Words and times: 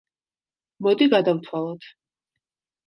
მოდი 0.87 1.09
გადავთვალოთ. 1.15 1.89